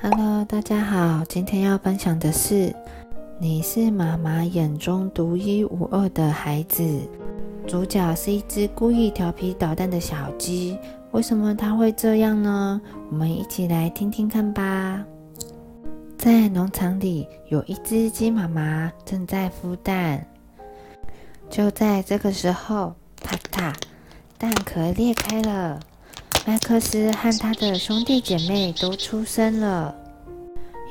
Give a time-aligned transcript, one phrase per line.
[0.00, 2.74] Hello，大家好，今天要分享的是，
[3.38, 6.82] 你是妈妈眼中独一无二的孩子。
[7.66, 10.76] 主角是一只故意调皮捣蛋的小鸡，
[11.12, 12.80] 为什么它会这样呢？
[13.10, 15.04] 我们一起来听听看吧。
[16.18, 20.26] 在农场里，有一只鸡妈妈正在孵蛋。
[21.48, 23.72] 就在这个时候，啪嗒，
[24.38, 25.78] 蛋壳裂开了。
[26.44, 29.94] 麦克斯和他的兄弟姐妹都出生了。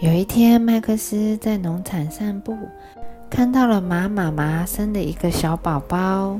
[0.01, 2.57] 有一天，麦克斯在农场散步，
[3.29, 6.39] 看到了马妈妈生了一个小宝宝。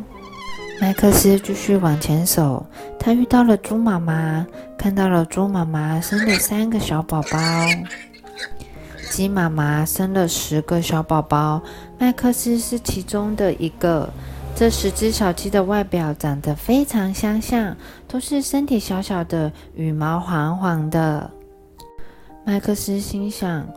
[0.79, 2.65] 麦克斯继续往前走，
[2.97, 4.47] 他遇到了猪妈妈，
[4.77, 7.37] 看到了猪妈妈生了三个小宝宝。
[9.12, 11.62] 鸡妈妈生了十个小宝宝，
[11.99, 14.09] 麦克斯是其中的一个。
[14.61, 17.75] 这十只小鸡的外表长得非常相像，
[18.07, 21.31] 都是身体小小的，羽毛黄黄的。
[22.45, 23.67] 麦克斯心想：“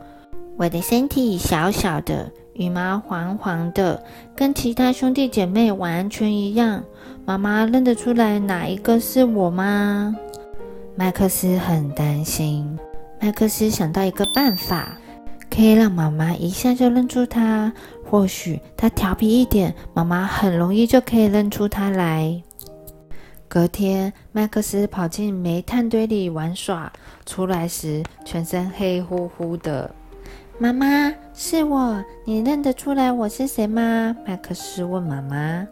[0.58, 4.04] 我的身体小小的，羽毛黄黄的，
[4.36, 6.84] 跟其他兄弟姐妹完全一样。
[7.24, 10.14] 妈妈认得出来哪一个是我吗？”
[10.96, 12.78] 麦克斯很担心。
[13.18, 14.98] 麦克斯想到一个办法。
[15.54, 17.72] 可以让妈妈一下就认出他，
[18.10, 22.42] 或许他调皮一点，妈妈很容易就可以认出他来。
[23.46, 26.92] 隔天，麦克斯跑进煤炭堆里玩耍，
[27.24, 29.88] 出来时全身黑乎乎的。
[30.58, 34.16] 妈妈，是我，你认得出来我是谁吗？
[34.26, 35.64] 麦克斯问妈妈。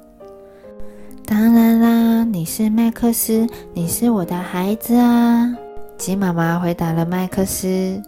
[1.27, 5.53] 当然啦，你是麦克斯，你是我的孩子啊。
[5.99, 8.01] 鸡妈妈回答了麦克斯。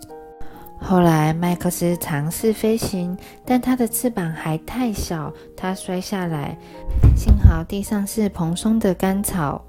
[0.81, 6.57] 后来，麦克斯尝试飞行，但他的翅膀还太小，他摔下来。
[7.17, 9.65] 幸好地上是蓬松的干草。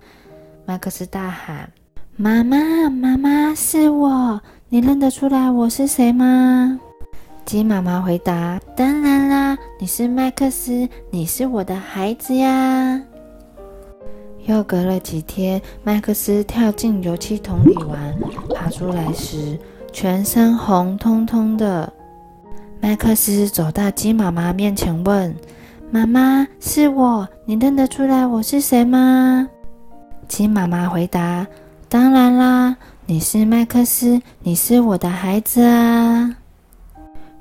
[0.66, 1.70] 麦克斯大喊
[2.18, 4.42] ：“妈妈，妈妈，是我！
[4.68, 6.80] 你认得出来我是谁吗？”
[7.46, 13.02] 鸡妈妈回答：“当然啦，你是麦克斯，你是我的孩子呀。”
[14.48, 18.16] 又隔了几天，麦克斯跳进油漆桶里玩，
[18.54, 19.58] 爬出来时。
[19.96, 21.94] 全身红彤彤的，
[22.82, 25.34] 麦克斯走到鸡妈妈面前问
[25.90, 29.48] ：“妈妈，是我，你认得出来我是谁吗？”
[30.28, 31.48] 鸡妈妈回答
[31.88, 36.36] ：“当然啦，你是麦克斯，你是我的孩子啊。”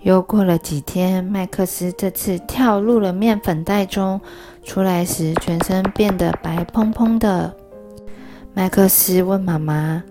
[0.03, 4.21] 又过了几天，麦克斯这次跳入了面粉袋中，
[4.63, 7.53] 出来时全身变得白蓬蓬的。
[8.55, 10.05] 麦克斯问妈妈。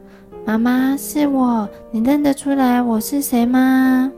[0.45, 4.11] 妈妈是我，你认得出来我是谁吗？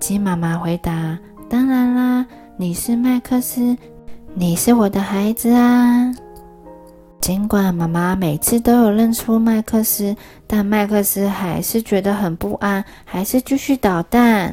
[0.00, 1.16] 鸡妈妈回答
[1.48, 2.26] ：“当然啦，
[2.56, 3.76] 你是麦克斯，
[4.34, 6.12] 你是我的孩子啊。”
[7.22, 10.16] 尽管妈妈每次都有认出麦克斯，
[10.48, 14.52] 但麦克斯还是觉得很不安，还是继续捣蛋。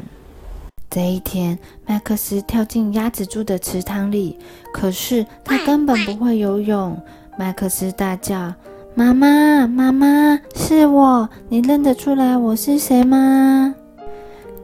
[0.91, 4.37] 这一天，麦克斯跳进鸭子住的池塘里，
[4.71, 6.95] 可是他根本不会游泳。
[7.35, 8.53] 麦克斯大叫。
[8.97, 13.71] 妈妈，妈妈，是我，你认得出来我是谁吗？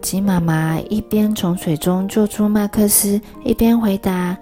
[0.02, 4.36] 鸡妈妈一边从水中救出麦克斯，一边回答：“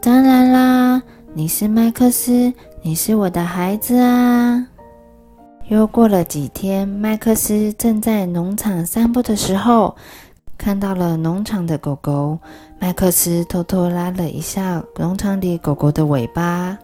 [0.00, 1.02] 当然啦，
[1.34, 4.66] 你是麦克斯，你是我的孩子啊。”
[5.68, 9.94] 又过了几天，麦克斯正在农场散步的时候，
[10.56, 12.38] 看到了农场的狗狗。
[12.78, 16.78] 麦克斯偷偷拉了一下农场里狗狗的尾巴。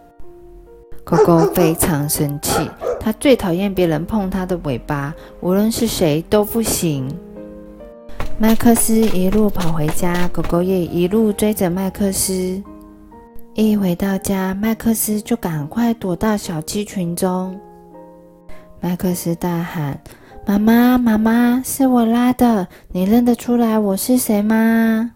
[1.13, 7.07] 狗狗非常生气，它最讨厌别人碰它的尾巴，无论是谁都不行。
[8.39, 12.63] 麦克斯一路跑回家，狗狗也一路追着麦克斯。
[13.53, 17.61] 一回到家，麦克斯就赶快躲到小鸡群中。
[18.81, 20.01] 麦克斯大喊
[20.49, 25.11] ：“妈妈，妈妈，是我拉的，你认得出来我是谁吗？”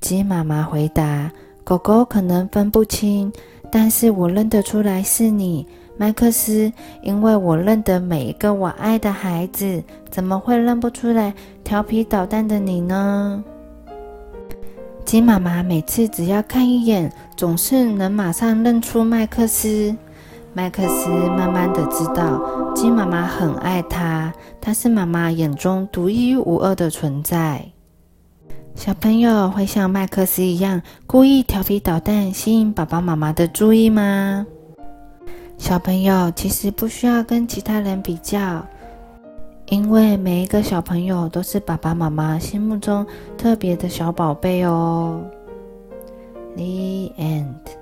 [0.00, 1.30] 鸡妈妈回答
[1.70, 3.32] ：“狗狗可能分不清。”
[3.70, 5.64] 但是我认得出来是你，
[5.96, 6.72] 麦克斯，
[7.02, 9.80] 因为我认得每一个我爱的孩子，
[10.10, 13.44] 怎么会认不出来调皮捣蛋的你呢？
[15.04, 19.94] 鸡妈妈每次只要看一眼，总是能马上认出麦克斯。
[20.52, 22.42] 麦克斯慢慢的知道，
[22.74, 27.64] 鸡妈妈很爱他，他是妈妈眼中独一无二的存在。
[28.74, 34.46] 小朋友会像麦克斯一样故意调皮捣蛋，吸引爸爸妈妈的注意吗？
[35.58, 38.66] 小朋友其实不需要跟其他人比较，
[39.66, 43.06] 因为每一个小朋友都是爸爸妈妈心目中
[43.36, 45.20] 特别的小宝贝哦。
[46.56, 47.79] The end.